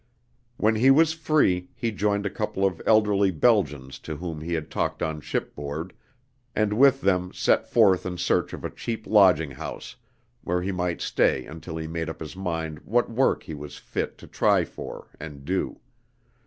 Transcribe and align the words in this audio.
When 0.57 0.73
he 0.77 0.89
was 0.89 1.13
free, 1.13 1.69
he 1.75 1.91
joined 1.91 2.25
a 2.25 2.29
couple 2.31 2.65
of 2.65 2.81
elderly 2.87 3.29
Belgians 3.29 3.99
to 3.99 4.15
whom 4.15 4.41
he 4.41 4.53
had 4.55 4.71
talked 4.71 5.03
on 5.03 5.21
shipboard, 5.21 5.93
and 6.55 6.73
with 6.73 7.01
them 7.01 7.31
set 7.33 7.67
forth 7.67 8.03
in 8.03 8.17
search 8.17 8.51
of 8.51 8.63
a 8.65 8.71
cheap 8.71 9.05
lodging 9.05 9.51
house, 9.51 9.95
where 10.43 10.63
he 10.63 10.71
might 10.71 11.01
stay 11.01 11.45
until 11.45 11.77
he 11.77 11.85
made 11.85 12.09
up 12.09 12.19
his 12.19 12.35
mind 12.35 12.79
what 12.79 13.11
work 13.11 13.43
he 13.43 13.53
was 13.53 13.77
fit 13.77 14.17
to 14.17 14.25
try 14.25 14.65
for, 14.65 15.07
and 15.19 15.45
do. 15.45 15.79